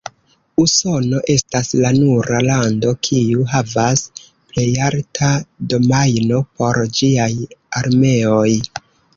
Usono 0.61 1.17
estas 1.33 1.67
la 1.83 1.91
nura 1.97 2.39
lando 2.47 2.93
kiu 3.09 3.45
havas 3.53 4.05
plejalta 4.23 5.31
domajno 5.75 6.43
por 6.63 6.83
ĝiaj 7.01 7.31
armeoj. 7.83 8.51